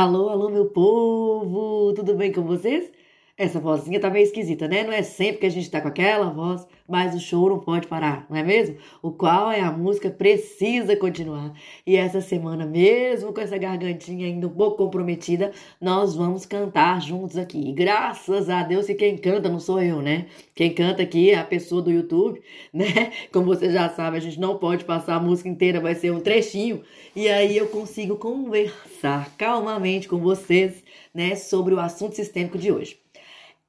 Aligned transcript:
Alô, 0.00 0.28
alô, 0.28 0.48
meu 0.48 0.66
povo! 0.66 1.92
Tudo 1.92 2.14
bem 2.14 2.32
com 2.32 2.42
vocês? 2.44 2.88
Essa 3.38 3.60
vozinha 3.60 4.00
tá 4.00 4.10
meio 4.10 4.24
esquisita, 4.24 4.66
né? 4.66 4.82
Não 4.82 4.92
é 4.92 5.00
sempre 5.00 5.38
que 5.38 5.46
a 5.46 5.50
gente 5.50 5.70
tá 5.70 5.80
com 5.80 5.86
aquela 5.86 6.28
voz, 6.28 6.66
mas 6.88 7.14
o 7.14 7.20
show 7.20 7.48
não 7.48 7.60
pode 7.60 7.86
parar, 7.86 8.26
não 8.28 8.36
é 8.36 8.42
mesmo? 8.42 8.78
O 9.00 9.12
qual 9.12 9.52
é 9.52 9.60
a 9.60 9.70
música 9.70 10.10
precisa 10.10 10.96
continuar. 10.96 11.52
E 11.86 11.94
essa 11.94 12.20
semana, 12.20 12.66
mesmo 12.66 13.32
com 13.32 13.40
essa 13.40 13.56
gargantinha 13.56 14.26
ainda 14.26 14.48
um 14.48 14.50
pouco 14.50 14.78
comprometida, 14.78 15.52
nós 15.80 16.16
vamos 16.16 16.44
cantar 16.46 17.00
juntos 17.00 17.38
aqui. 17.38 17.68
E 17.68 17.72
graças 17.72 18.50
a 18.50 18.64
Deus 18.64 18.86
que 18.86 18.94
quem 18.94 19.16
canta 19.16 19.48
não 19.48 19.60
sou 19.60 19.80
eu, 19.80 20.02
né? 20.02 20.26
Quem 20.52 20.74
canta 20.74 21.04
aqui 21.04 21.30
é 21.30 21.38
a 21.38 21.44
pessoa 21.44 21.80
do 21.80 21.92
YouTube, 21.92 22.42
né? 22.74 23.12
Como 23.32 23.46
você 23.46 23.70
já 23.70 23.88
sabe, 23.88 24.16
a 24.16 24.20
gente 24.20 24.40
não 24.40 24.58
pode 24.58 24.84
passar 24.84 25.14
a 25.14 25.20
música 25.20 25.48
inteira, 25.48 25.80
vai 25.80 25.94
ser 25.94 26.10
um 26.10 26.18
trechinho. 26.18 26.82
E 27.14 27.28
aí 27.28 27.56
eu 27.56 27.68
consigo 27.68 28.16
conversar 28.16 29.32
calmamente 29.36 30.08
com 30.08 30.18
vocês, 30.18 30.82
né, 31.14 31.36
sobre 31.36 31.72
o 31.74 31.80
assunto 31.80 32.16
sistêmico 32.16 32.58
de 32.58 32.72
hoje. 32.72 32.98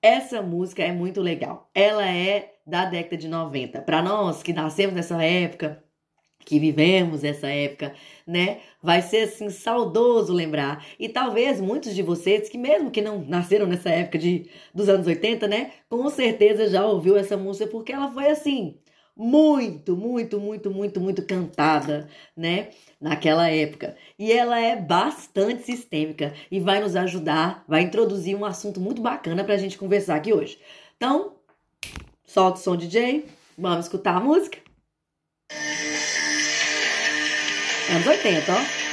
Essa 0.01 0.41
música 0.41 0.83
é 0.83 0.91
muito 0.91 1.21
legal. 1.21 1.69
Ela 1.73 2.07
é 2.09 2.53
da 2.65 2.85
década 2.85 3.17
de 3.17 3.27
90. 3.27 3.81
Para 3.81 4.01
nós 4.01 4.41
que 4.41 4.53
nascemos 4.53 4.95
nessa 4.95 5.21
época, 5.23 5.83
que 6.45 6.59
vivemos 6.59 7.23
essa 7.23 7.47
época, 7.47 7.93
né? 8.25 8.59
Vai 8.81 9.01
ser 9.01 9.23
assim 9.23 9.49
saudoso 9.49 10.33
lembrar. 10.33 10.85
E 10.97 11.09
talvez 11.09 11.59
muitos 11.59 11.93
de 11.93 12.01
vocês 12.01 12.49
que 12.49 12.57
mesmo 12.57 12.89
que 12.91 13.01
não 13.01 13.19
nasceram 13.25 13.67
nessa 13.67 13.89
época 13.89 14.17
de 14.17 14.49
dos 14.73 14.87
anos 14.89 15.05
80, 15.05 15.47
né, 15.47 15.71
com 15.89 16.09
certeza 16.09 16.69
já 16.69 16.85
ouviu 16.85 17.17
essa 17.17 17.37
música 17.37 17.67
porque 17.69 17.91
ela 17.91 18.11
foi 18.11 18.29
assim, 18.29 18.77
muito, 19.19 19.97
muito, 19.97 20.39
muito, 20.39 20.71
muito, 20.71 21.01
muito 21.01 21.25
cantada, 21.25 22.09
né? 22.37 22.69
Naquela 23.01 23.49
época. 23.49 23.97
E 24.17 24.31
ela 24.31 24.57
é 24.57 24.77
bastante 24.77 25.63
sistêmica 25.63 26.33
e 26.49 26.57
vai 26.61 26.79
nos 26.79 26.95
ajudar, 26.95 27.65
vai 27.67 27.81
introduzir 27.81 28.33
um 28.33 28.45
assunto 28.45 28.79
muito 28.79 29.01
bacana 29.01 29.43
pra 29.43 29.57
gente 29.57 29.77
conversar 29.77 30.15
aqui 30.15 30.31
hoje. 30.31 30.57
Então, 30.95 31.33
solta 32.25 32.59
o 32.59 32.63
som, 32.63 32.77
DJ, 32.77 33.25
vamos 33.57 33.85
escutar 33.85 34.15
a 34.15 34.21
música. 34.21 34.57
Anos 37.91 38.07
80, 38.07 38.53
ó. 38.53 38.88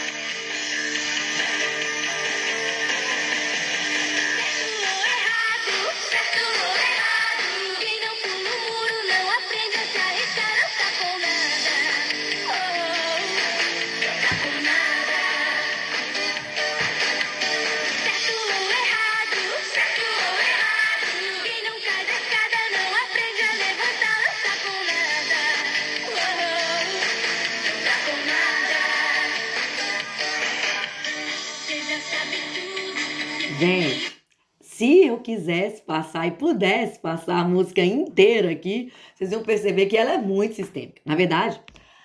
Gente, 33.59 34.13
se 34.61 35.07
eu 35.07 35.19
quisesse 35.19 35.81
passar 35.81 36.27
e 36.27 36.33
pudesse 36.33 36.99
passar 36.99 37.39
a 37.41 37.49
música 37.49 37.83
inteira 37.83 38.51
aqui, 38.51 38.93
vocês 39.15 39.33
iam 39.33 39.43
perceber 39.43 39.87
que 39.87 39.97
ela 39.97 40.13
é 40.13 40.19
muito 40.19 40.55
sistêmica. 40.55 41.01
Na 41.07 41.15
verdade, 41.15 41.59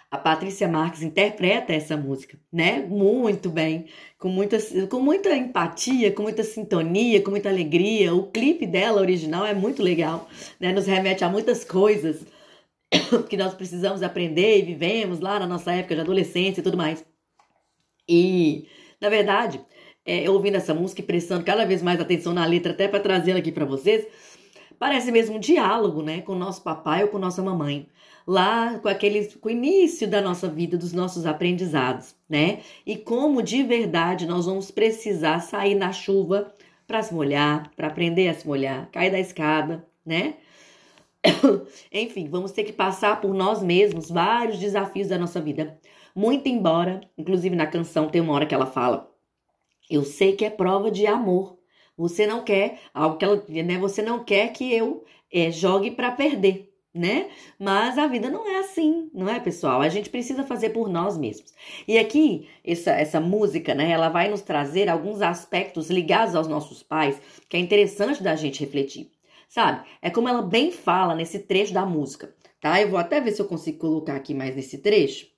a 0.10 0.18
Patrícia 0.18 0.68
Marques 0.70 1.02
interpreta 1.02 1.74
essa 1.74 1.98
música, 1.98 2.40
né? 2.54 2.80
Muito 2.80 3.50
bem, 3.50 3.88
com 4.18 4.30
muita, 4.30 4.58
com 4.88 5.02
muita 5.02 5.36
empatia, 5.36 6.14
com 6.14 6.24
muita 6.24 6.42
sintonia, 6.44 7.22
com 7.22 7.32
muita 7.32 7.50
alegria. 7.50 8.16
O 8.16 8.32
clipe 8.32 8.66
dela 8.66 9.02
original 9.02 9.46
é 9.46 9.54
muito 9.54 9.84
legal, 9.84 10.30
né? 10.58 10.72
Nos 10.72 10.86
remete 10.86 11.26
a 11.26 11.30
muitas 11.30 11.66
coisas 11.66 12.26
que 13.30 13.36
nós 13.36 13.54
precisamos 13.54 14.02
aprender 14.02 14.60
e 14.60 14.62
vivemos 14.62 15.20
lá 15.20 15.38
na 15.38 15.48
nossa 15.48 15.74
época 15.74 15.96
de 15.96 16.02
adolescência 16.02 16.62
e 16.62 16.64
tudo 16.64 16.78
mais. 16.78 17.04
E, 18.08 18.68
na 19.02 19.10
verdade, 19.10 19.60
é, 20.06 20.30
ouvindo 20.30 20.56
essa 20.56 20.74
música 20.74 21.02
e 21.02 21.06
prestando 21.06 21.44
cada 21.44 21.66
vez 21.66 21.82
mais 21.82 22.00
atenção 22.00 22.34
na 22.34 22.46
letra, 22.46 22.72
até 22.72 22.88
para 22.88 23.00
trazê-la 23.00 23.40
aqui 23.40 23.52
para 23.52 23.66
vocês, 23.66 24.06
parece 24.80 25.12
mesmo 25.12 25.36
um 25.36 25.40
diálogo, 25.40 26.02
né, 26.02 26.22
com 26.22 26.34
o 26.34 26.40
nosso 26.40 26.64
papai 26.64 27.04
ou 27.04 27.10
com 27.10 27.20
nossa 27.20 27.42
mamãe, 27.42 27.88
lá 28.26 28.80
com 28.80 28.88
aquele, 28.88 29.26
com 29.36 29.50
o 29.50 29.52
início 29.52 30.08
da 30.08 30.22
nossa 30.22 30.48
vida, 30.48 30.78
dos 30.78 30.94
nossos 30.94 31.26
aprendizados, 31.26 32.16
né, 32.28 32.60
e 32.86 32.98
como 32.98 33.44
de 33.44 33.64
verdade 33.64 34.26
nós 34.26 34.46
vamos 34.46 34.72
precisar 34.72 35.40
sair 35.40 35.76
na 35.76 35.92
chuva 35.92 36.54
para 36.88 37.04
se 37.04 37.14
molhar, 37.14 37.72
para 37.76 37.88
aprender 37.88 38.28
a 38.28 38.34
se 38.34 38.46
molhar, 38.48 38.90
cair 38.92 39.12
da 39.12 39.20
escada, 39.20 39.86
né? 40.06 40.36
Enfim, 41.94 42.28
vamos 42.28 42.52
ter 42.52 42.64
que 42.64 42.74
passar 42.74 43.22
por 43.22 43.34
nós 43.34 43.62
mesmos 43.62 44.10
vários 44.10 44.58
desafios 44.58 45.08
da 45.08 45.18
nossa 45.18 45.40
vida. 45.40 45.80
Muito 46.14 46.50
embora, 46.50 47.00
inclusive 47.18 47.56
na 47.56 47.68
canção 47.68 48.10
tem 48.10 48.20
uma 48.20 48.34
hora 48.34 48.46
que 48.46 48.54
ela 48.54 48.66
fala 48.66 49.11
eu 49.92 50.06
sei 50.06 50.36
que 50.36 50.46
é 50.46 50.50
prova 50.50 50.90
de 50.90 51.06
amor. 51.06 51.60
Você 51.98 52.26
não 52.26 52.44
quer 52.44 52.80
algo 52.94 53.18
que 53.18 53.26
ela, 53.26 53.44
né? 53.48 53.78
Você 53.78 54.02
não 54.02 54.24
quer 54.24 54.52
que 54.54 54.74
eu 54.74 55.04
é, 55.32 55.52
jogue 55.52 55.92
para 55.92 56.12
perder, 56.12 56.74
né? 56.94 57.30
Mas 57.60 57.98
a 57.98 58.08
vida 58.08 58.30
não 58.30 58.50
é 58.50 58.60
assim, 58.60 59.10
não 59.14 59.30
é, 59.30 59.40
pessoal? 59.40 59.82
A 59.82 59.90
gente 59.90 60.10
precisa 60.10 60.44
fazer 60.44 60.70
por 60.70 60.90
nós 60.90 61.18
mesmos. 61.18 61.54
E 61.88 61.98
aqui 62.00 62.48
essa 62.64 62.92
essa 62.92 63.20
música, 63.20 63.76
né? 63.76 63.92
Ela 63.92 64.10
vai 64.10 64.30
nos 64.30 64.42
trazer 64.42 64.90
alguns 64.90 65.22
aspectos 65.22 65.90
ligados 65.90 66.34
aos 66.36 66.48
nossos 66.48 66.82
pais 66.82 67.22
que 67.50 67.58
é 67.58 67.60
interessante 67.60 68.24
da 68.24 68.36
gente 68.36 68.62
refletir, 68.62 69.12
sabe? 69.50 69.86
É 70.02 70.10
como 70.10 70.30
ela 70.30 70.42
bem 70.42 70.72
fala 70.72 71.14
nesse 71.14 71.40
trecho 71.40 71.74
da 71.74 71.86
música, 71.86 72.34
tá? 72.62 72.82
Eu 72.82 72.90
vou 72.90 73.00
até 73.00 73.20
ver 73.20 73.32
se 73.34 73.42
eu 73.42 73.48
consigo 73.48 73.78
colocar 73.80 74.16
aqui 74.16 74.34
mais 74.34 74.56
nesse 74.56 74.78
trecho. 74.78 75.30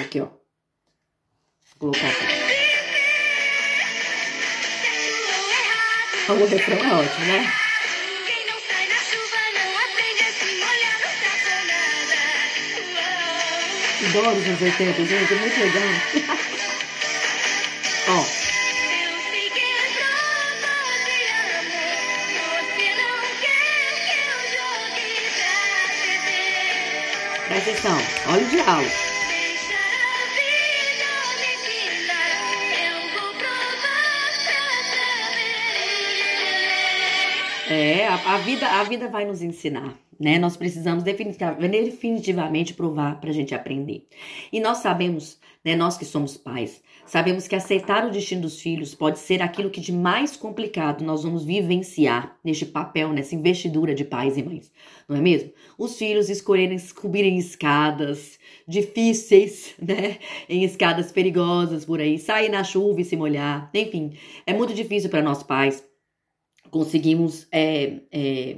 Aqui, 0.00 0.20
ó 0.20 0.37
colocar 1.78 2.08
aqui. 2.08 2.26
O 6.28 6.46
refrão 6.46 6.78
é 6.78 6.94
ótimo, 6.94 7.24
né? 7.26 7.52
Adoro 14.08 14.38
os 14.38 14.46
anos 14.46 14.62
80, 14.62 15.04
gente, 15.04 15.32
é 15.32 15.36
muito 15.36 15.60
legal. 15.60 15.82
Ó. 18.08 18.24
Presta 27.48 27.70
atenção, 27.70 27.98
olha 28.26 28.44
o 28.44 28.48
diálogo. 28.48 29.07
É, 37.70 38.06
a, 38.06 38.14
a, 38.14 38.38
vida, 38.38 38.66
a 38.66 38.82
vida 38.84 39.08
vai 39.08 39.26
nos 39.26 39.42
ensinar, 39.42 39.94
né? 40.18 40.38
Nós 40.38 40.56
precisamos 40.56 41.04
definitivamente 41.04 42.72
provar 42.72 43.20
para 43.20 43.28
a 43.28 43.32
gente 43.32 43.54
aprender. 43.54 44.06
E 44.50 44.58
nós 44.58 44.78
sabemos, 44.78 45.38
né? 45.62 45.76
Nós 45.76 45.98
que 45.98 46.06
somos 46.06 46.38
pais, 46.38 46.82
sabemos 47.04 47.46
que 47.46 47.54
aceitar 47.54 48.06
o 48.06 48.10
destino 48.10 48.40
dos 48.40 48.58
filhos 48.58 48.94
pode 48.94 49.18
ser 49.18 49.42
aquilo 49.42 49.68
que 49.68 49.82
de 49.82 49.92
mais 49.92 50.34
complicado 50.34 51.04
nós 51.04 51.24
vamos 51.24 51.44
vivenciar 51.44 52.38
neste 52.42 52.64
papel, 52.64 53.12
nessa 53.12 53.34
investidura 53.34 53.94
de 53.94 54.04
pais 54.04 54.38
e 54.38 54.42
mães, 54.42 54.72
não 55.06 55.16
é 55.16 55.20
mesmo? 55.20 55.52
Os 55.76 55.98
filhos 55.98 56.30
escolherem 56.30 56.78
subirem 56.78 57.36
escadas 57.36 58.38
difíceis, 58.66 59.74
né? 59.80 60.16
Em 60.48 60.64
escadas 60.64 61.12
perigosas 61.12 61.84
por 61.84 62.00
aí, 62.00 62.18
sair 62.18 62.48
na 62.48 62.64
chuva 62.64 63.02
e 63.02 63.04
se 63.04 63.14
molhar, 63.14 63.70
enfim, 63.74 64.14
é 64.46 64.54
muito 64.54 64.72
difícil 64.72 65.10
para 65.10 65.20
nós 65.20 65.42
pais 65.42 65.86
conseguimos 66.70 67.46
é, 67.50 68.00
é, 68.10 68.56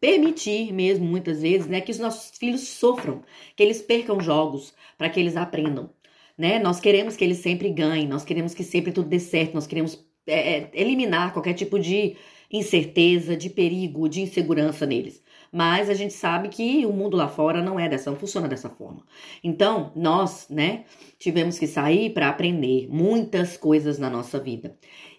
permitir 0.00 0.72
mesmo, 0.72 1.04
muitas 1.04 1.42
vezes, 1.42 1.66
né, 1.66 1.80
que 1.80 1.90
os 1.90 1.98
nossos 1.98 2.36
filhos 2.36 2.62
sofram, 2.68 3.22
que 3.54 3.62
eles 3.62 3.82
percam 3.82 4.20
jogos, 4.20 4.74
para 4.96 5.08
que 5.08 5.20
eles 5.20 5.36
aprendam. 5.36 5.90
Né? 6.36 6.58
Nós 6.58 6.80
queremos 6.80 7.16
que 7.16 7.24
eles 7.24 7.38
sempre 7.38 7.70
ganhem, 7.70 8.06
nós 8.06 8.24
queremos 8.24 8.54
que 8.54 8.62
sempre 8.62 8.92
tudo 8.92 9.08
dê 9.08 9.18
certo, 9.18 9.54
nós 9.54 9.66
queremos 9.66 10.04
é, 10.26 10.58
é 10.58 10.70
eliminar 10.74 11.32
qualquer 11.32 11.54
tipo 11.54 11.78
de 11.78 12.16
incerteza, 12.50 13.36
de 13.36 13.50
perigo, 13.50 14.08
de 14.08 14.20
insegurança 14.20 14.86
neles. 14.86 15.22
Mas 15.52 15.88
a 15.88 15.94
gente 15.94 16.12
sabe 16.12 16.48
que 16.48 16.84
o 16.84 16.92
mundo 16.92 17.16
lá 17.16 17.28
fora 17.28 17.62
não 17.62 17.78
é 17.78 17.88
dessa, 17.88 18.10
não 18.10 18.18
funciona 18.18 18.48
dessa 18.48 18.68
forma. 18.68 19.02
Então, 19.42 19.92
nós, 19.94 20.46
né, 20.50 20.84
tivemos 21.18 21.58
que 21.58 21.66
sair 21.66 22.10
para 22.10 22.28
aprender 22.28 22.88
muitas 22.90 23.56
coisas 23.56 23.98
na 23.98 24.10
nossa 24.10 24.38
vida. 24.38 24.76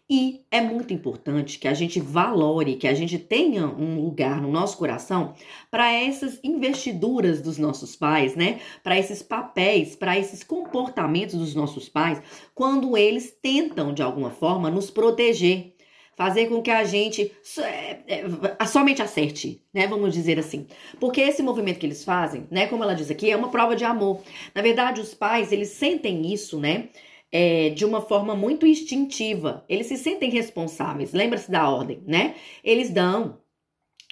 E 0.10 0.46
é 0.50 0.62
muito 0.62 0.94
importante 0.94 1.60
que 1.60 1.68
a 1.68 1.74
gente 1.74 2.00
valore, 2.00 2.78
que 2.78 2.88
a 2.88 2.94
gente 2.94 3.20
tenha 3.20 3.68
um 3.68 4.00
lugar 4.00 4.42
no 4.42 4.50
nosso 4.50 4.78
coração 4.78 5.34
para 5.70 5.92
essas 5.92 6.40
investiduras 6.42 7.42
dos 7.42 7.58
nossos 7.58 7.94
pais, 7.94 8.34
né? 8.34 8.62
Para 8.82 8.98
esses 8.98 9.22
papéis, 9.22 9.98
para 9.98 10.18
esses 10.18 10.44
comportamentos 10.44 11.36
dos 11.36 11.54
nossos 11.54 11.90
pais, 11.90 12.22
quando 12.56 12.96
eles 12.96 13.38
tentam 13.42 13.94
de 13.94 14.02
alguma 14.02 14.30
forma 14.30 14.72
nos 14.72 14.90
proteger, 14.90 15.74
fazer 16.16 16.48
com 16.48 16.62
que 16.62 16.72
a 16.72 16.86
gente 16.86 17.30
é, 17.60 18.00
é, 18.08 18.66
somente 18.66 19.02
acerte, 19.02 19.62
né? 19.74 19.88
Vamos 19.88 20.14
dizer 20.14 20.40
assim. 20.40 20.68
Porque 21.02 21.20
esse 21.20 21.44
movimento 21.44 21.80
que 21.80 21.86
eles 21.86 22.06
fazem, 22.06 22.48
né? 22.50 22.66
Como 22.68 22.82
ela 22.82 22.96
diz 22.96 23.12
aqui, 23.12 23.30
é 23.30 23.36
uma 23.36 23.50
prova 23.50 23.76
de 23.76 23.84
amor. 23.84 24.22
Na 24.56 24.62
verdade, 24.62 25.02
os 25.02 25.14
pais, 25.14 25.52
eles 25.52 25.70
sentem 25.72 26.32
isso, 26.34 26.58
né? 26.58 26.88
É, 27.32 27.70
de 27.70 27.86
uma 27.86 28.02
forma 28.02 28.36
muito 28.36 28.66
instintiva. 28.66 29.66
Eles 29.68 29.88
se 29.88 29.98
sentem 29.98 30.30
responsáveis. 30.30 31.14
Lembra-se 31.14 31.52
da 31.52 31.70
ordem, 31.70 32.02
né? 32.06 32.36
Eles 32.64 32.90
dão. 32.90 33.40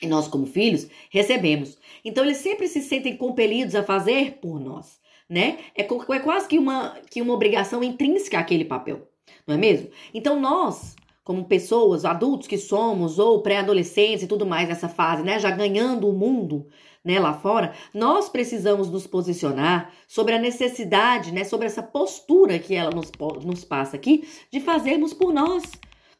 E 0.01 0.07
nós, 0.07 0.27
como 0.27 0.45
filhos, 0.45 0.87
recebemos. 1.09 1.77
Então, 2.03 2.23
eles 2.23 2.37
sempre 2.37 2.67
se 2.67 2.81
sentem 2.81 3.15
compelidos 3.15 3.75
a 3.75 3.83
fazer 3.83 4.39
por 4.41 4.59
nós, 4.59 4.99
né? 5.29 5.57
É, 5.75 5.81
é 5.83 6.19
quase 6.19 6.47
que 6.47 6.59
uma, 6.59 6.99
que 7.09 7.21
uma 7.21 7.33
obrigação 7.33 7.83
intrínseca 7.83 8.37
àquele 8.37 8.65
papel, 8.65 9.07
não 9.47 9.55
é 9.55 9.57
mesmo? 9.57 9.89
Então, 10.13 10.39
nós, 10.39 10.95
como 11.23 11.45
pessoas, 11.45 12.03
adultos 12.03 12.47
que 12.47 12.57
somos, 12.57 13.17
ou 13.17 13.41
pré-adolescentes 13.41 14.23
e 14.23 14.27
tudo 14.27 14.45
mais 14.45 14.67
nessa 14.67 14.89
fase, 14.89 15.23
né? 15.23 15.39
Já 15.39 15.49
ganhando 15.49 16.09
o 16.09 16.13
mundo, 16.13 16.67
né, 17.05 17.19
lá 17.19 17.33
fora, 17.33 17.73
nós 17.93 18.27
precisamos 18.27 18.89
nos 18.89 19.05
posicionar 19.05 19.91
sobre 20.07 20.33
a 20.33 20.39
necessidade, 20.39 21.31
né, 21.31 21.43
sobre 21.43 21.67
essa 21.67 21.83
postura 21.83 22.57
que 22.57 22.73
ela 22.73 22.89
nos, 22.89 23.11
nos 23.43 23.63
passa 23.63 23.95
aqui, 23.95 24.27
de 24.51 24.59
fazermos 24.59 25.13
por 25.13 25.31
nós. 25.31 25.63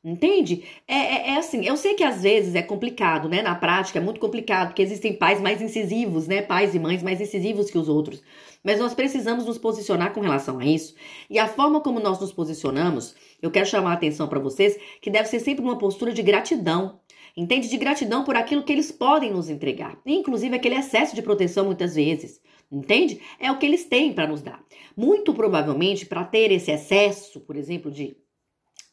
Entende? 0.07 0.63
É, 0.87 0.93
é, 0.95 1.29
é, 1.31 1.37
assim, 1.37 1.65
eu 1.65 1.75
sei 1.75 1.95
que 1.95 2.03
às 2.03 2.21
vezes 2.21 2.53
é 2.53 2.61
complicado, 2.61 3.27
né? 3.27 3.41
Na 3.41 3.55
prática 3.55 3.97
é 3.97 4.01
muito 4.01 4.19
complicado, 4.19 4.67
porque 4.67 4.83
existem 4.83 5.13
pais 5.13 5.41
mais 5.41 5.63
incisivos, 5.63 6.27
né? 6.27 6.43
Pais 6.43 6.75
e 6.75 6.79
mães 6.79 7.01
mais 7.01 7.19
incisivos 7.19 7.71
que 7.71 7.77
os 7.79 7.89
outros. 7.89 8.21
Mas 8.63 8.79
nós 8.79 8.93
precisamos 8.93 9.47
nos 9.47 9.57
posicionar 9.57 10.13
com 10.13 10.21
relação 10.21 10.59
a 10.59 10.65
isso. 10.65 10.93
E 11.27 11.39
a 11.39 11.47
forma 11.47 11.81
como 11.81 11.99
nós 11.99 12.19
nos 12.19 12.31
posicionamos, 12.31 13.15
eu 13.41 13.49
quero 13.49 13.65
chamar 13.65 13.91
a 13.91 13.93
atenção 13.93 14.27
para 14.27 14.39
vocês 14.39 14.77
que 15.01 15.09
deve 15.09 15.27
ser 15.27 15.39
sempre 15.39 15.65
uma 15.65 15.79
postura 15.79 16.13
de 16.13 16.21
gratidão 16.21 16.99
entende? 17.35 17.67
De 17.67 17.77
gratidão 17.77 18.23
por 18.23 18.35
aquilo 18.35 18.63
que 18.63 18.71
eles 18.71 18.91
podem 18.91 19.31
nos 19.31 19.49
entregar, 19.49 19.99
inclusive 20.05 20.55
aquele 20.55 20.75
excesso 20.75 21.15
de 21.15 21.21
proteção 21.21 21.65
muitas 21.65 21.95
vezes. 21.95 22.41
Entende? 22.71 23.21
É 23.39 23.51
o 23.51 23.57
que 23.57 23.65
eles 23.65 23.85
têm 23.85 24.13
para 24.13 24.27
nos 24.27 24.41
dar. 24.41 24.63
Muito 24.97 25.33
provavelmente, 25.33 26.05
para 26.05 26.23
ter 26.23 26.51
esse 26.51 26.71
excesso, 26.71 27.39
por 27.41 27.55
exemplo, 27.55 27.91
de 27.91 28.17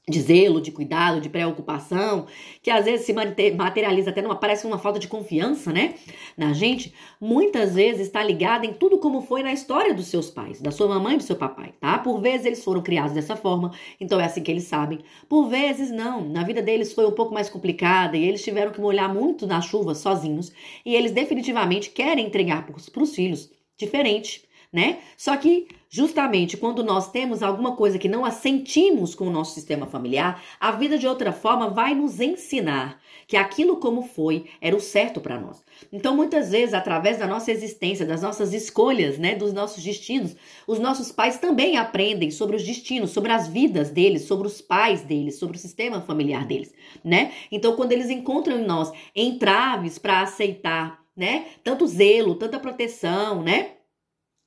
de 0.08 0.20
zelo, 0.20 0.60
de 0.60 0.72
cuidado, 0.72 1.20
de 1.20 1.28
preocupação, 1.28 2.26
que 2.60 2.70
às 2.70 2.84
vezes 2.84 3.06
se 3.06 3.12
materializa 3.12 4.10
até 4.10 4.20
numa 4.20 4.34
parece 4.34 4.66
uma 4.66 4.78
falta 4.78 4.99
de 4.99 5.06
confiança, 5.06 5.72
né, 5.72 5.94
na 6.37 6.52
gente, 6.52 6.93
muitas 7.20 7.75
vezes 7.75 8.08
está 8.08 8.22
ligada 8.22 8.66
em 8.66 8.72
tudo 8.72 8.99
como 8.99 9.22
foi 9.22 9.44
na 9.44 9.52
história 9.52 9.94
dos 9.94 10.08
seus 10.08 10.28
pais, 10.28 10.60
da 10.60 10.72
sua 10.72 10.88
mamãe 10.88 11.14
e 11.14 11.19
do 11.19 11.22
seu 11.22 11.37
papai, 11.37 11.72
tá? 11.81 11.99
Por 11.99 12.20
vezes 12.20 12.46
eles 12.46 12.64
foram 12.64 12.82
criados 12.82 13.12
dessa 13.12 13.37
forma, 13.37 13.70
então 14.00 14.19
é 14.19 14.25
assim 14.25 14.43
que 14.43 14.50
eles 14.50 14.64
sabem. 14.64 14.99
Por 15.28 15.46
vezes 15.49 15.93
não, 15.93 16.28
na 16.28 16.43
vida 16.43 16.60
deles 16.60 16.93
foi 16.93 17.06
um 17.06 17.12
pouco 17.12 17.32
mais 17.32 17.49
complicada 17.49 18.16
e 18.16 18.25
eles 18.25 18.43
tiveram 18.43 18.72
que 18.72 18.81
molhar 18.81 19.12
muito 19.12 19.46
na 19.46 19.60
chuva 19.60 19.94
sozinhos 19.94 20.52
e 20.84 20.96
eles 20.96 21.12
definitivamente 21.12 21.90
querem 21.90 22.26
entregar 22.26 22.66
para 22.66 23.02
os 23.02 23.14
filhos 23.14 23.50
diferente 23.76 24.43
né? 24.72 25.00
Só 25.16 25.36
que 25.36 25.69
justamente 25.90 26.56
quando 26.56 26.82
nós 26.82 27.10
temos 27.10 27.42
alguma 27.42 27.76
coisa 27.76 27.98
que 27.98 28.08
não 28.08 28.24
assentimos 28.24 29.14
com 29.14 29.26
o 29.26 29.30
nosso 29.30 29.52
sistema 29.52 29.86
familiar, 29.86 30.42
a 30.58 30.70
vida 30.72 30.96
de 30.96 31.06
outra 31.06 31.32
forma 31.32 31.69
vai 31.69 31.94
nos 31.94 32.19
ensinar 32.19 32.98
que 33.26 33.36
aquilo 33.36 33.76
como 33.76 34.02
foi 34.02 34.46
era 34.60 34.74
o 34.74 34.80
certo 34.80 35.20
para 35.20 35.38
nós. 35.38 35.62
Então, 35.92 36.16
muitas 36.16 36.50
vezes, 36.50 36.74
através 36.74 37.19
da 37.19 37.26
nossa 37.26 37.52
existência, 37.52 38.06
das 38.06 38.22
nossas 38.22 38.54
escolhas, 38.54 39.19
né, 39.19 39.34
dos 39.34 39.52
nossos 39.52 39.84
destinos, 39.84 40.34
os 40.66 40.78
nossos 40.78 41.12
pais 41.12 41.38
também 41.38 41.76
aprendem 41.76 42.30
sobre 42.30 42.56
os 42.56 42.64
destinos, 42.64 43.10
sobre 43.10 43.32
as 43.32 43.48
vidas 43.48 43.90
deles, 43.90 44.22
sobre 44.22 44.46
os 44.46 44.62
pais 44.62 45.02
deles, 45.02 45.38
sobre 45.38 45.56
o 45.56 45.60
sistema 45.60 46.00
familiar 46.00 46.46
deles, 46.46 46.72
né? 47.04 47.32
Então, 47.50 47.76
quando 47.76 47.92
eles 47.92 48.08
encontram 48.08 48.58
em 48.58 48.64
nós 48.64 48.90
entraves 49.14 49.98
para 49.98 50.22
aceitar, 50.22 51.02
né, 51.14 51.46
tanto 51.62 51.86
zelo, 51.86 52.34
tanta 52.36 52.58
proteção, 52.58 53.42
né? 53.42 53.81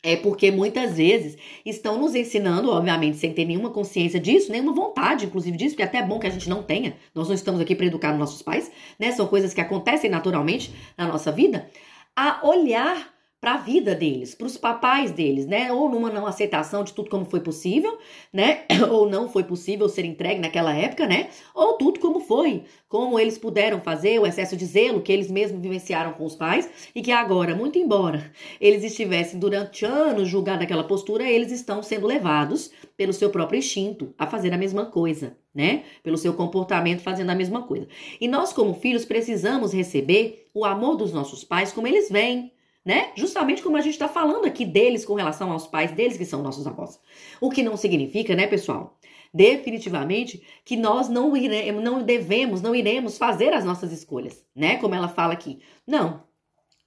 É 0.07 0.15
porque 0.15 0.51
muitas 0.51 0.97
vezes 0.97 1.35
estão 1.65 1.99
nos 1.99 2.13
ensinando, 2.13 2.69
obviamente, 2.69 3.17
sem 3.17 3.33
ter 3.33 3.43
nenhuma 3.43 3.71
consciência 3.71 4.19
disso, 4.19 4.51
nenhuma 4.51 4.71
vontade, 4.71 5.25
inclusive, 5.25 5.57
disso, 5.57 5.71
porque 5.71 5.81
até 5.81 5.97
é 5.97 6.03
bom 6.03 6.19
que 6.19 6.27
a 6.27 6.29
gente 6.29 6.47
não 6.47 6.61
tenha. 6.61 6.95
Nós 7.15 7.27
não 7.27 7.33
estamos 7.33 7.59
aqui 7.59 7.73
para 7.73 7.87
educar 7.87 8.15
nossos 8.15 8.43
pais, 8.43 8.71
né? 8.99 9.11
São 9.13 9.25
coisas 9.25 9.51
que 9.51 9.59
acontecem 9.59 10.07
naturalmente 10.07 10.71
na 10.95 11.07
nossa 11.07 11.31
vida. 11.31 11.67
A 12.15 12.47
olhar 12.47 13.14
para 13.45 13.53
a 13.53 13.57
vida 13.57 13.93
deles, 13.93 14.33
para 14.33 14.47
os 14.47 14.57
papais 14.57 15.11
deles, 15.11 15.45
né? 15.45 15.71
Ou 15.71 15.87
numa 15.87 16.09
não 16.09 16.25
aceitação 16.25 16.83
de 16.83 16.91
tudo 16.91 17.11
como 17.11 17.25
foi 17.25 17.41
possível, 17.41 17.95
né? 18.33 18.63
Ou 18.89 19.07
não 19.07 19.29
foi 19.29 19.43
possível 19.43 19.87
ser 19.87 20.03
entregue 20.03 20.41
naquela 20.41 20.73
época, 20.73 21.05
né? 21.05 21.29
Ou 21.53 21.73
tudo 21.73 21.99
como 21.99 22.19
foi, 22.19 22.63
como 22.89 23.19
eles 23.19 23.37
puderam 23.37 23.79
fazer, 23.79 24.17
o 24.17 24.25
excesso 24.25 24.57
de 24.57 24.65
zelo 24.65 24.99
que 24.99 25.11
eles 25.11 25.29
mesmos 25.29 25.61
vivenciaram 25.61 26.13
com 26.13 26.25
os 26.25 26.35
pais 26.35 26.89
e 26.95 27.03
que 27.03 27.11
agora, 27.11 27.53
muito 27.53 27.77
embora 27.77 28.31
eles 28.59 28.83
estivessem 28.83 29.39
durante 29.39 29.85
anos 29.85 30.27
julgando 30.27 30.63
aquela 30.63 30.83
postura, 30.83 31.29
eles 31.29 31.51
estão 31.51 31.83
sendo 31.83 32.07
levados 32.07 32.71
pelo 32.97 33.13
seu 33.13 33.29
próprio 33.29 33.59
instinto 33.59 34.11
a 34.17 34.25
fazer 34.25 34.55
a 34.55 34.57
mesma 34.57 34.87
coisa, 34.87 35.37
né? 35.53 35.83
Pelo 36.01 36.17
seu 36.17 36.33
comportamento 36.33 37.01
fazendo 37.01 37.29
a 37.29 37.35
mesma 37.35 37.61
coisa. 37.61 37.87
E 38.19 38.27
nós, 38.27 38.51
como 38.51 38.73
filhos, 38.73 39.05
precisamos 39.05 39.71
receber 39.71 40.49
o 40.51 40.65
amor 40.65 40.95
dos 40.95 41.13
nossos 41.13 41.43
pais 41.43 41.71
como 41.71 41.85
eles 41.85 42.09
vêm 42.09 42.54
né? 42.85 43.11
Justamente 43.15 43.63
como 43.63 43.77
a 43.77 43.81
gente 43.81 43.93
está 43.93 44.07
falando 44.07 44.45
aqui 44.45 44.63
deles 44.63 45.03
com 45.03 45.15
relação 45.15 45.51
aos 45.51 45.65
pais 45.65 45.91
deles, 45.91 46.17
que 46.17 46.25
são 46.25 46.43
nossos 46.43 46.67
avós. 46.67 46.99
O 47.41 47.49
que 47.49 47.63
não 47.63 47.75
significa, 47.75 48.35
né, 48.35 48.45
pessoal? 48.45 48.99
Definitivamente 49.33 50.41
que 50.63 50.77
nós 50.77 51.09
não, 51.09 51.33
não 51.81 52.03
devemos, 52.03 52.61
não 52.61 52.75
iremos 52.75 53.17
fazer 53.17 53.53
as 53.53 53.65
nossas 53.65 53.91
escolhas, 53.91 54.45
né? 54.55 54.77
Como 54.77 54.93
ela 54.93 55.09
fala 55.09 55.33
aqui. 55.33 55.59
Não, 55.85 56.23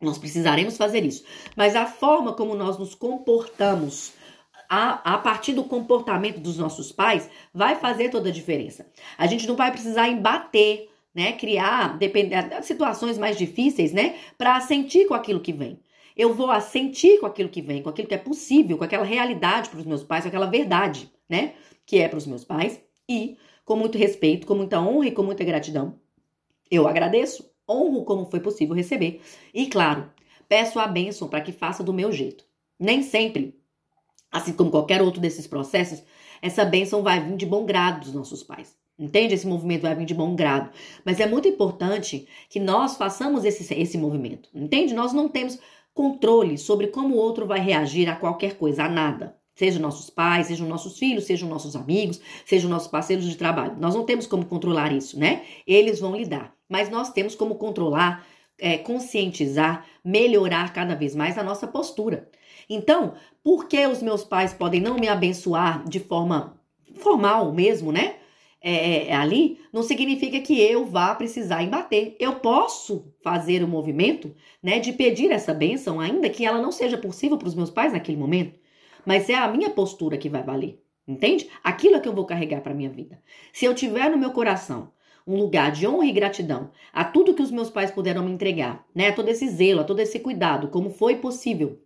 nós 0.01 0.19
precisaremos 0.19 0.77
fazer 0.77 1.05
isso. 1.05 1.25
Mas 1.57 1.75
a 1.75 1.85
forma 1.85 2.33
como 2.33 2.55
nós 2.55 2.79
nos 2.79 2.95
comportamos 2.95 4.13
a, 4.69 5.15
a, 5.15 5.19
partir 5.19 5.53
do 5.53 5.65
comportamento 5.65 6.39
dos 6.39 6.59
nossos 6.59 6.93
pais 6.93 7.29
vai 7.53 7.75
fazer 7.75 8.11
toda 8.11 8.29
a 8.29 8.33
diferença. 8.33 8.87
A 9.17 9.27
gente 9.27 9.49
não 9.49 9.57
vai 9.57 9.73
precisar 9.73 10.09
embater, 10.09 10.89
né? 11.13 11.33
Criar 11.33 11.99
depender, 11.99 12.63
situações 12.63 13.19
mais 13.19 13.37
difíceis, 13.37 13.93
né? 13.93 14.17
Para 14.37 14.61
sentir 14.61 15.07
com 15.07 15.15
aquilo 15.15 15.41
que 15.41 15.53
vem. 15.53 15.81
Eu 16.19 16.35
vou 16.35 16.51
assentir 16.51 17.21
com 17.21 17.27
aquilo 17.27 17.49
que 17.49 17.63
vem, 17.63 17.81
com 17.81 17.89
aquilo 17.89 18.09
que 18.09 18.15
é 18.15 18.19
possível, 18.19 18.77
com 18.77 18.83
aquela 18.83 19.05
realidade 19.05 19.71
para 19.71 19.79
os 19.79 19.87
meus 19.87 20.03
pais, 20.03 20.25
com 20.25 20.29
aquela 20.29 20.47
verdade, 20.47 21.09
né? 21.29 21.55
Que 21.87 21.99
é 21.99 22.09
para 22.09 22.19
os 22.19 22.27
meus 22.27 22.45
pais. 22.45 22.81
E, 23.09 23.39
com 23.65 23.77
muito 23.77 23.97
respeito, 23.97 24.45
com 24.45 24.57
muita 24.57 24.81
honra 24.81 25.07
e 25.07 25.13
com 25.13 25.23
muita 25.23 25.45
gratidão, 25.45 25.95
eu 26.69 26.89
agradeço, 26.89 27.49
honro 27.71 28.05
como 28.05 28.27
foi 28.27 28.41
possível 28.41 28.75
receber. 28.75 29.23
E, 29.55 29.69
claro, 29.69 30.11
peço 30.49 30.81
a 30.81 30.89
bênção 30.89 31.29
para 31.29 31.41
que 31.41 31.53
faça 31.53 31.85
do 31.85 31.95
meu 31.95 32.11
jeito. 32.11 32.45
Nem 32.79 33.01
sempre, 33.01 33.57
assim 34.33 34.53
como 34.53 34.73
qualquer 34.73 35.01
outro 35.01 35.21
desses 35.21 35.47
processos, 35.47 36.03
essa 36.43 36.65
bênção 36.65 37.01
vai 37.01 37.23
vir 37.23 37.37
de 37.37 37.47
bom 37.47 37.65
grado 37.65 38.01
dos 38.01 38.13
nossos 38.13 38.43
pais. 38.43 38.77
Entende? 38.99 39.35
Esse 39.35 39.47
movimento 39.47 39.83
vai 39.83 39.95
vir 39.95 40.05
de 40.05 40.15
bom 40.15 40.35
grado. 40.35 40.71
Mas 41.05 41.21
é 41.21 41.27
muito 41.27 41.47
importante 41.47 42.27
que 42.51 42.59
nós 42.59 42.97
façamos 42.97 43.45
esse, 43.45 43.73
esse 43.73 43.97
movimento. 43.97 44.49
Entende? 44.53 44.93
Nós 44.93 45.13
não 45.13 45.29
temos 45.29 45.61
controle 45.99 46.57
sobre 46.57 46.87
como 46.87 47.17
o 47.17 47.19
outro 47.19 47.45
vai 47.45 47.59
reagir 47.59 48.09
a 48.09 48.15
qualquer 48.15 48.55
coisa, 48.55 48.85
a 48.85 48.89
nada. 48.89 49.37
Seja 49.57 49.81
nossos 49.81 50.09
pais, 50.09 50.47
sejam 50.47 50.69
nossos 50.69 50.97
filhos, 50.97 51.25
sejam 51.25 51.49
nossos 51.49 51.75
amigos, 51.75 52.21
sejam 52.47 52.71
nossos 52.71 52.87
parceiros 52.87 53.25
de 53.25 53.37
trabalho. 53.37 53.75
Nós 53.81 53.97
não 53.97 54.05
temos 54.05 54.25
como 54.25 54.45
controlar 54.45 54.93
isso, 54.93 55.19
né? 55.19 55.43
Eles 55.67 55.99
vão 55.99 56.15
lidar. 56.15 56.55
Mas 56.69 56.89
nós 56.89 57.11
temos 57.11 57.35
como 57.35 57.57
controlar, 57.57 58.25
é, 58.61 58.79
conscientizar, 58.79 59.85
melhorar 60.05 60.73
cada 60.73 60.95
vez 60.95 61.17
mais 61.17 61.37
a 61.37 61.43
nossa 61.43 61.67
postura. 61.67 62.31
Então, 62.71 63.15
por 63.43 63.67
que 63.67 63.85
os 63.85 64.01
meus 64.01 64.23
pais 64.23 64.55
podem 64.55 64.81
não 64.81 64.95
me 64.95 65.09
abençoar 65.09 65.83
de 65.89 65.99
forma 65.99 66.57
formal 66.95 67.53
mesmo, 67.53 67.91
né? 67.91 68.19
É, 68.61 68.73
é, 68.73 69.09
é, 69.09 69.15
ali, 69.15 69.61
não 69.73 69.85
significa 69.85 70.41
que 70.41 70.61
eu 70.61 70.85
vá 70.85 71.15
precisar 71.15 71.63
embater. 71.63 72.17
Eu 72.19 72.37
posso 72.37 73.13
fazer 73.23 73.63
o 73.63 73.69
movimento 73.69 74.35
né, 74.63 74.81
de 74.81 74.93
pedir 74.93 75.31
essa 75.31 75.55
bênção, 75.55 76.01
ainda 76.01 76.29
que 76.29 76.45
ela 76.45 76.61
não 76.61 76.73
seja 76.73 76.99
possível 76.99 77.39
para 77.39 77.49
os 77.49 77.55
meus 77.55 77.71
pais 77.71 77.93
naquele 77.93 78.19
momento. 78.19 78.59
Mas 79.07 79.29
é 79.31 79.35
a 79.35 79.49
minha 79.49 79.71
postura 79.71 80.19
que 80.19 80.29
vai 80.29 80.43
valer. 80.43 80.83
Entende? 81.07 81.49
Aquilo 81.65 81.97
é 81.97 82.01
que 82.01 82.09
eu 82.09 82.13
vou 82.13 82.27
carregar 82.27 82.61
para 82.61 82.75
minha 82.75 82.91
vida. 82.91 83.23
Se 83.53 83.65
eu 83.65 83.75
tiver 83.75 84.11
no 84.11 84.19
meu 84.19 84.31
coração 84.33 84.93
um 85.27 85.37
lugar 85.37 85.71
de 85.73 85.87
honra 85.87 86.07
e 86.07 86.13
gratidão 86.13 86.71
a 86.93 87.05
tudo 87.05 87.35
que 87.35 87.43
os 87.43 87.51
meus 87.51 87.71
pais 87.71 87.91
puderam 87.91 88.25
me 88.25 88.33
entregar, 88.33 88.87
né? 88.95 89.09
A 89.09 89.13
todo 89.13 89.29
esse 89.29 89.49
zelo, 89.49 89.81
a 89.81 89.85
todo 89.85 90.01
esse 90.01 90.19
cuidado, 90.19 90.69
como 90.69 90.91
foi 90.91 91.17
possível 91.17 91.81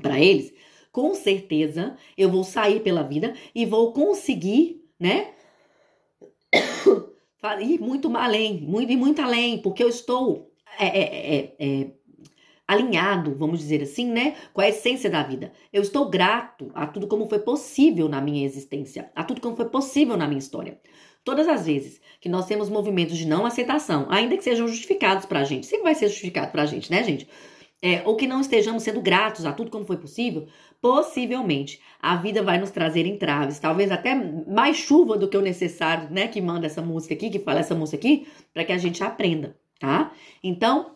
para 0.00 0.20
eles, 0.20 0.52
com 0.92 1.14
certeza 1.14 1.96
eu 2.16 2.30
vou 2.30 2.44
sair 2.44 2.80
pela 2.80 3.02
vida 3.02 3.34
e 3.54 3.64
vou 3.64 3.92
conseguir, 3.92 4.84
né? 4.98 5.32
ir 7.60 7.80
muito 7.80 8.14
além, 8.16 8.60
muito 8.60 8.92
e 8.92 8.96
muito 8.96 9.20
além, 9.20 9.58
porque 9.58 9.82
eu 9.82 9.88
estou 9.88 10.50
é, 10.78 10.86
é, 10.86 11.36
é, 11.36 11.54
é, 11.58 11.90
alinhado, 12.66 13.34
vamos 13.34 13.60
dizer 13.60 13.82
assim, 13.82 14.06
né, 14.06 14.36
com 14.52 14.60
a 14.60 14.68
essência 14.68 15.10
da 15.10 15.22
vida. 15.22 15.52
Eu 15.72 15.82
estou 15.82 16.08
grato 16.08 16.70
a 16.74 16.86
tudo 16.86 17.06
como 17.06 17.28
foi 17.28 17.38
possível 17.38 18.08
na 18.08 18.20
minha 18.20 18.44
existência, 18.44 19.10
a 19.14 19.22
tudo 19.22 19.40
como 19.40 19.56
foi 19.56 19.66
possível 19.66 20.16
na 20.16 20.26
minha 20.26 20.38
história. 20.38 20.80
Todas 21.22 21.48
as 21.48 21.66
vezes 21.66 22.00
que 22.20 22.28
nós 22.28 22.46
temos 22.46 22.68
movimentos 22.68 23.16
de 23.16 23.26
não 23.26 23.46
aceitação, 23.46 24.06
ainda 24.10 24.36
que 24.36 24.44
sejam 24.44 24.68
justificados 24.68 25.24
pra 25.24 25.44
gente, 25.44 25.66
sempre 25.66 25.84
vai 25.84 25.94
ser 25.94 26.08
justificado 26.08 26.52
pra 26.52 26.66
gente, 26.66 26.90
né, 26.90 27.02
gente? 27.02 27.28
É, 27.86 28.02
ou 28.06 28.16
que 28.16 28.26
não 28.26 28.40
estejamos 28.40 28.82
sendo 28.82 29.02
gratos 29.02 29.44
a 29.44 29.52
tudo 29.52 29.70
como 29.70 29.84
foi 29.84 29.98
possível, 29.98 30.46
possivelmente 30.80 31.82
a 32.00 32.16
vida 32.16 32.42
vai 32.42 32.56
nos 32.56 32.70
trazer 32.70 33.04
entraves, 33.04 33.58
talvez 33.58 33.90
até 33.92 34.14
mais 34.14 34.78
chuva 34.78 35.18
do 35.18 35.28
que 35.28 35.36
o 35.36 35.42
necessário, 35.42 36.08
né? 36.10 36.26
Que 36.26 36.40
manda 36.40 36.66
essa 36.66 36.80
música 36.80 37.12
aqui, 37.12 37.28
que 37.28 37.38
fala 37.38 37.60
essa 37.60 37.74
música 37.74 37.98
aqui, 37.98 38.26
para 38.54 38.64
que 38.64 38.72
a 38.72 38.78
gente 38.78 39.04
aprenda, 39.04 39.54
tá? 39.78 40.12
Então, 40.42 40.93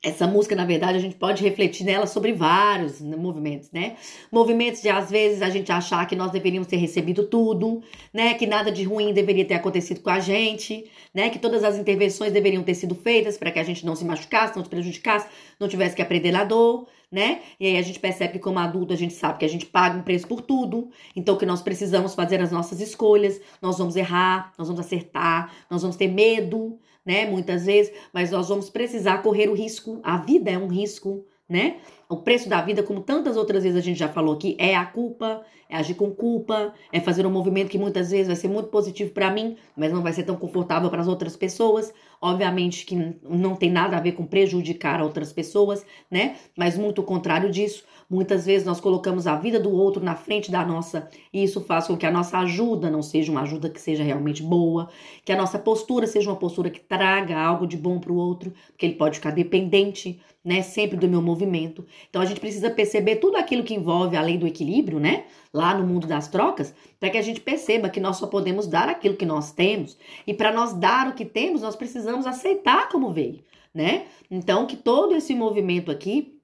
essa 0.00 0.28
música, 0.28 0.54
na 0.54 0.64
verdade, 0.64 0.96
a 0.96 1.00
gente 1.00 1.16
pode 1.16 1.42
refletir 1.42 1.84
nela 1.84 2.06
sobre 2.06 2.32
vários 2.32 3.00
movimentos, 3.00 3.72
né? 3.72 3.96
Movimentos 4.30 4.80
de, 4.80 4.88
às 4.88 5.10
vezes, 5.10 5.42
a 5.42 5.50
gente 5.50 5.72
achar 5.72 6.06
que 6.06 6.14
nós 6.14 6.30
deveríamos 6.30 6.68
ter 6.68 6.76
recebido 6.76 7.24
tudo, 7.24 7.82
né? 8.14 8.34
Que 8.34 8.46
nada 8.46 8.70
de 8.70 8.84
ruim 8.84 9.12
deveria 9.12 9.44
ter 9.44 9.54
acontecido 9.54 10.00
com 10.00 10.10
a 10.10 10.20
gente, 10.20 10.88
né? 11.12 11.30
Que 11.30 11.38
todas 11.38 11.64
as 11.64 11.76
intervenções 11.76 12.32
deveriam 12.32 12.62
ter 12.62 12.74
sido 12.74 12.94
feitas 12.94 13.36
para 13.36 13.50
que 13.50 13.58
a 13.58 13.64
gente 13.64 13.84
não 13.84 13.96
se 13.96 14.04
machucasse, 14.04 14.56
não 14.56 14.62
se 14.62 14.70
prejudicasse, 14.70 15.26
não 15.58 15.66
tivesse 15.66 15.96
que 15.96 16.02
aprender 16.02 16.30
na 16.30 16.44
dor, 16.44 16.86
né? 17.10 17.40
E 17.58 17.66
aí 17.66 17.76
a 17.76 17.82
gente 17.82 17.98
percebe 17.98 18.34
que, 18.34 18.38
como 18.38 18.60
adulto, 18.60 18.92
a 18.92 18.96
gente 18.96 19.14
sabe 19.14 19.40
que 19.40 19.44
a 19.44 19.48
gente 19.48 19.66
paga 19.66 19.98
um 19.98 20.02
preço 20.02 20.28
por 20.28 20.42
tudo, 20.42 20.90
então 21.16 21.36
que 21.36 21.46
nós 21.46 21.60
precisamos 21.60 22.14
fazer 22.14 22.40
as 22.40 22.52
nossas 22.52 22.80
escolhas, 22.80 23.40
nós 23.60 23.78
vamos 23.78 23.96
errar, 23.96 24.52
nós 24.56 24.68
vamos 24.68 24.80
acertar, 24.80 25.52
nós 25.68 25.82
vamos 25.82 25.96
ter 25.96 26.06
medo, 26.06 26.78
né? 27.08 27.24
Muitas 27.24 27.64
vezes, 27.64 27.90
mas 28.12 28.30
nós 28.30 28.50
vamos 28.50 28.68
precisar 28.68 29.22
correr 29.22 29.48
o 29.48 29.54
risco. 29.54 29.98
A 30.02 30.18
vida 30.18 30.50
é 30.50 30.58
um 30.58 30.68
risco, 30.68 31.24
né? 31.48 31.78
O 32.10 32.16
preço 32.16 32.48
da 32.48 32.62
vida, 32.62 32.82
como 32.82 33.02
tantas 33.02 33.36
outras 33.36 33.62
vezes 33.62 33.76
a 33.76 33.82
gente 33.82 33.98
já 33.98 34.08
falou 34.08 34.34
aqui, 34.34 34.56
é 34.58 34.74
a 34.74 34.86
culpa, 34.86 35.42
é 35.68 35.76
agir 35.76 35.92
com 35.92 36.10
culpa, 36.10 36.72
é 36.90 37.00
fazer 37.00 37.26
um 37.26 37.30
movimento 37.30 37.68
que 37.68 37.76
muitas 37.76 38.10
vezes 38.10 38.28
vai 38.28 38.36
ser 38.36 38.48
muito 38.48 38.70
positivo 38.70 39.10
para 39.10 39.30
mim, 39.30 39.58
mas 39.76 39.92
não 39.92 40.02
vai 40.02 40.14
ser 40.14 40.22
tão 40.22 40.34
confortável 40.34 40.88
para 40.88 41.02
as 41.02 41.06
outras 41.06 41.36
pessoas. 41.36 41.92
Obviamente 42.18 42.86
que 42.86 42.96
não 43.22 43.54
tem 43.54 43.70
nada 43.70 43.98
a 43.98 44.00
ver 44.00 44.12
com 44.12 44.24
prejudicar 44.24 45.02
outras 45.02 45.34
pessoas, 45.34 45.84
né? 46.10 46.36
Mas 46.56 46.78
muito 46.78 47.02
o 47.02 47.04
contrário 47.04 47.50
disso. 47.50 47.84
Muitas 48.08 48.46
vezes 48.46 48.66
nós 48.66 48.80
colocamos 48.80 49.26
a 49.26 49.36
vida 49.36 49.60
do 49.60 49.70
outro 49.70 50.02
na 50.02 50.16
frente 50.16 50.50
da 50.50 50.64
nossa, 50.64 51.10
e 51.30 51.44
isso 51.44 51.60
faz 51.60 51.86
com 51.86 51.96
que 51.96 52.06
a 52.06 52.10
nossa 52.10 52.38
ajuda 52.38 52.90
não 52.90 53.02
seja 53.02 53.30
uma 53.30 53.42
ajuda 53.42 53.68
que 53.68 53.78
seja 53.78 54.02
realmente 54.02 54.42
boa, 54.42 54.88
que 55.26 55.30
a 55.30 55.36
nossa 55.36 55.58
postura 55.58 56.06
seja 56.06 56.30
uma 56.30 56.38
postura 56.38 56.70
que 56.70 56.80
traga 56.80 57.38
algo 57.38 57.66
de 57.66 57.76
bom 57.76 58.00
para 58.00 58.10
o 58.10 58.16
outro, 58.16 58.50
porque 58.68 58.86
ele 58.86 58.94
pode 58.94 59.16
ficar 59.16 59.30
dependente, 59.30 60.18
né, 60.42 60.62
sempre 60.62 60.96
do 60.96 61.06
meu 61.06 61.20
movimento. 61.20 61.84
Então 62.08 62.22
a 62.22 62.24
gente 62.24 62.40
precisa 62.40 62.70
perceber 62.70 63.16
tudo 63.16 63.36
aquilo 63.36 63.62
que 63.64 63.74
envolve 63.74 64.16
a 64.16 64.22
lei 64.22 64.38
do 64.38 64.46
equilíbrio, 64.46 64.98
né, 64.98 65.24
lá 65.52 65.76
no 65.76 65.86
mundo 65.86 66.06
das 66.06 66.28
trocas, 66.28 66.74
para 66.98 67.10
que 67.10 67.18
a 67.18 67.22
gente 67.22 67.40
perceba 67.40 67.88
que 67.88 68.00
nós 68.00 68.16
só 68.16 68.26
podemos 68.26 68.66
dar 68.66 68.88
aquilo 68.88 69.16
que 69.16 69.26
nós 69.26 69.52
temos, 69.52 69.96
e 70.26 70.34
para 70.34 70.52
nós 70.52 70.72
dar 70.72 71.08
o 71.08 71.14
que 71.14 71.24
temos, 71.24 71.62
nós 71.62 71.76
precisamos 71.76 72.26
aceitar 72.26 72.88
como 72.88 73.10
veio, 73.10 73.42
né? 73.74 74.06
Então 74.30 74.66
que 74.66 74.76
todo 74.76 75.14
esse 75.14 75.34
movimento 75.34 75.90
aqui 75.90 76.38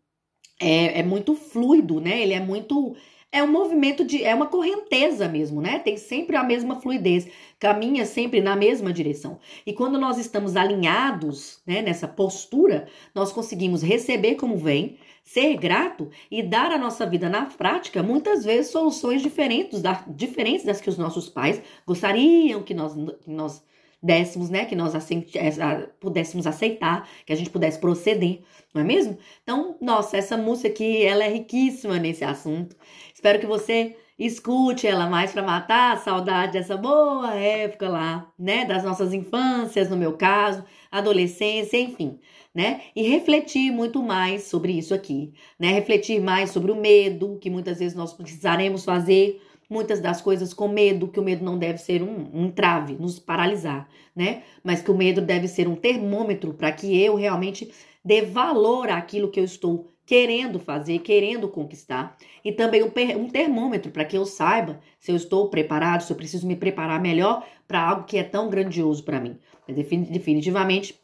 é, 0.61 1.01
é 1.01 1.03
muito 1.03 1.35
fluido, 1.35 2.01
né? 2.01 2.21
Ele 2.21 2.33
é 2.33 2.41
muito. 2.41 2.97
É 3.35 3.43
um 3.43 3.51
movimento 3.51 4.05
de. 4.05 4.23
É 4.23 4.33
uma 4.33 4.47
correnteza 4.47 5.27
mesmo, 5.27 5.61
né? 5.61 5.81
Tem 5.81 5.97
sempre 5.97 6.37
a 6.37 6.45
mesma 6.45 6.81
fluidez, 6.81 7.27
caminha 7.59 8.07
sempre 8.07 8.41
na 8.41 8.55
mesma 8.55 8.93
direção. 8.93 9.41
E 9.67 9.73
quando 9.73 9.99
nós 9.99 10.19
estamos 10.19 10.55
alinhados, 10.55 11.61
né, 11.67 11.83
nessa 11.83 12.07
postura, 12.07 12.87
nós 13.13 13.33
conseguimos 13.33 13.83
receber 13.83 14.37
como 14.37 14.57
vem, 14.57 14.99
ser 15.25 15.57
grato 15.57 16.11
e 16.31 16.45
dar 16.45 16.71
à 16.71 16.79
nossa 16.79 17.05
vida 17.05 17.29
na 17.29 17.47
prática, 17.47 18.05
muitas 18.05 18.45
vezes, 18.45 18.71
soluções 18.71 19.21
diferentes, 19.21 19.83
da, 19.83 20.05
diferentes 20.07 20.65
das 20.65 20.81
que 20.81 20.89
os 20.89 20.97
nossos 20.97 21.29
pais 21.29 21.61
gostariam 21.85 22.63
que 22.63 22.73
nós, 22.73 22.95
que 22.95 23.31
nós 23.31 23.65
dessemos, 24.05 24.51
né, 24.51 24.67
que 24.67 24.77
nós 24.77 24.95
é, 24.95 25.89
pudéssemos 25.99 26.47
aceitar, 26.47 27.09
que 27.25 27.33
a 27.33 27.37
gente 27.37 27.49
pudesse 27.49 27.79
proceder, 27.79 28.41
não 28.75 28.83
é 28.83 28.85
mesmo? 28.85 29.17
Então, 29.43 29.79
nossa, 29.81 30.19
essa 30.19 30.37
música 30.37 30.69
aqui, 30.69 31.03
ela 31.03 31.25
é 31.25 31.29
riquíssima 31.29 31.99
nesse 31.99 32.23
assunto. 32.23 32.77
Espero 33.15 33.41
que 33.41 33.47
você 33.47 33.97
escute 34.19 34.87
ela 34.87 35.09
mais 35.09 35.33
para 35.33 35.43
matar 35.43 35.95
a 35.95 35.97
saudade 35.97 36.53
dessa 36.53 36.77
boa 36.77 37.35
época 37.35 37.89
lá, 37.89 38.31
né, 38.39 38.67
das 38.67 38.85
nossas 38.85 39.15
infâncias, 39.15 39.89
no 39.89 39.97
meu 39.97 40.13
caso, 40.19 40.63
adolescência, 40.91 41.79
enfim, 41.79 42.21
né? 42.55 42.83
E 42.95 43.03
refletir 43.09 43.73
muito 43.73 44.03
mais 44.03 44.45
sobre 44.45 44.73
isso 44.73 44.93
aqui, 44.95 45.33
né? 45.59 45.73
Refletir 45.73 46.21
mais 46.21 46.51
sobre 46.51 46.71
o 46.71 46.77
medo 46.77 47.39
que 47.41 47.49
muitas 47.51 47.79
vezes 47.79 47.97
nós 47.97 48.13
precisaremos 48.13 48.85
fazer 48.85 49.41
muitas 49.69 50.01
das 50.01 50.21
coisas 50.21 50.53
com 50.53 50.69
medo, 50.69 51.09
que 51.09 51.21
o 51.21 51.23
medo 51.23 51.45
não 51.45 51.59
deve 51.59 51.79
ser 51.79 52.03
um, 52.03 52.29
um 52.33 52.51
trave, 52.51 52.95
nos 52.95 53.19
paralisar, 53.19 53.89
né? 54.15 54.43
Mas 54.63 54.83
que 54.83 54.91
o 54.91 54.97
medo 54.97 55.21
deve 55.21 55.49
ser 55.49 55.69
um 55.69 55.77
termômetro 55.77 56.55
para 56.55 56.73
que 56.73 57.01
eu 57.01 57.15
realmente 57.15 57.73
dê 58.05 58.23
valor 58.23 58.91
àquilo 58.91 59.31
que 59.31 59.41
eu 59.41 59.45
estou 59.45 59.91
querendo 60.07 60.59
fazer, 60.59 60.99
querendo 60.99 61.49
conquistar, 61.49 62.17
e 62.45 62.53
também 62.53 62.83
um, 62.83 62.93
um 63.19 63.29
termômetro 63.29 63.91
para 63.91 64.05
que 64.05 64.17
eu 64.17 64.27
saiba 64.27 64.81
se 64.99 65.11
eu 65.11 65.17
estou 65.17 65.49
preparado, 65.49 66.03
se 66.03 66.13
eu 66.13 66.17
preciso 66.17 66.47
me 66.47 66.57
preparar 66.57 67.01
melhor 67.01 67.47
para 67.67 67.81
algo 67.81 68.05
que 68.05 68.19
é 68.19 68.23
tão 68.23 68.51
grandioso 68.51 69.03
para 69.03 69.19
mim. 69.21 69.39
Definitivamente 69.67 71.01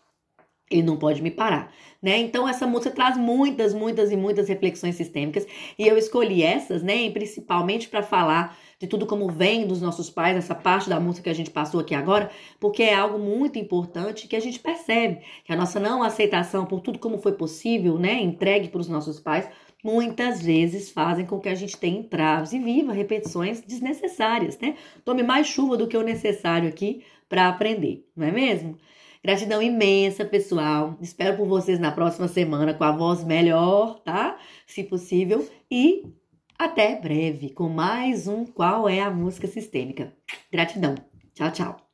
ele 0.70 0.82
não 0.82 0.96
pode 0.96 1.20
me 1.20 1.30
parar, 1.30 1.72
né? 2.00 2.18
Então 2.18 2.48
essa 2.48 2.66
música 2.66 2.94
traz 2.94 3.16
muitas, 3.16 3.74
muitas 3.74 4.12
e 4.12 4.16
muitas 4.16 4.48
reflexões 4.48 4.94
sistêmicas 4.94 5.46
e 5.78 5.86
eu 5.86 5.98
escolhi 5.98 6.42
essas, 6.42 6.82
né, 6.82 7.10
principalmente 7.10 7.88
para 7.88 8.02
falar 8.02 8.56
de 8.78 8.86
tudo 8.86 9.04
como 9.04 9.28
vem 9.28 9.66
dos 9.66 9.82
nossos 9.82 10.08
pais, 10.08 10.36
essa 10.36 10.54
parte 10.54 10.88
da 10.88 10.98
música 10.98 11.24
que 11.24 11.30
a 11.30 11.34
gente 11.34 11.50
passou 11.50 11.80
aqui 11.80 11.94
agora, 11.94 12.30
porque 12.58 12.82
é 12.82 12.94
algo 12.94 13.18
muito 13.18 13.58
importante 13.58 14.26
que 14.26 14.36
a 14.36 14.40
gente 14.40 14.58
percebe 14.58 15.20
que 15.44 15.52
a 15.52 15.56
nossa 15.56 15.78
não 15.78 16.02
aceitação 16.02 16.64
por 16.64 16.80
tudo 16.80 16.98
como 16.98 17.18
foi 17.18 17.32
possível, 17.32 17.98
né, 17.98 18.20
entregue 18.22 18.68
para 18.68 18.80
os 18.80 18.88
nossos 18.88 19.20
pais, 19.20 19.48
muitas 19.82 20.42
vezes 20.42 20.90
fazem 20.90 21.26
com 21.26 21.40
que 21.40 21.48
a 21.48 21.54
gente 21.54 21.76
tenha 21.76 21.98
entraves 21.98 22.52
e 22.52 22.58
viva 22.58 22.92
repetições 22.92 23.60
desnecessárias, 23.60 24.58
né? 24.58 24.76
Tome 25.04 25.22
mais 25.22 25.46
chuva 25.46 25.76
do 25.76 25.88
que 25.88 25.96
o 25.96 26.02
necessário 26.02 26.68
aqui 26.68 27.02
para 27.28 27.48
aprender, 27.48 28.06
não 28.16 28.26
é 28.26 28.30
mesmo? 28.30 28.76
Gratidão 29.22 29.62
imensa, 29.62 30.24
pessoal. 30.24 30.96
Espero 31.00 31.36
por 31.36 31.46
vocês 31.46 31.78
na 31.78 31.92
próxima 31.92 32.26
semana 32.26 32.72
com 32.72 32.84
a 32.84 32.92
voz 32.92 33.22
melhor, 33.22 34.00
tá? 34.00 34.38
Se 34.66 34.82
possível. 34.82 35.46
E 35.70 36.04
até 36.58 36.98
breve 36.98 37.50
com 37.50 37.68
mais 37.68 38.26
um 38.26 38.46
Qual 38.46 38.88
é 38.88 39.00
a 39.00 39.10
Música 39.10 39.46
Sistêmica. 39.46 40.14
Gratidão. 40.50 40.94
Tchau, 41.34 41.50
tchau. 41.52 41.89